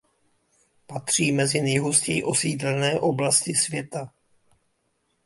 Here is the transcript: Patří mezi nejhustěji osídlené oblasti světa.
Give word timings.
Patří 0.87 1.31
mezi 1.31 1.61
nejhustěji 1.61 2.23
osídlené 2.23 2.99
oblasti 2.99 3.53
světa. 3.55 4.11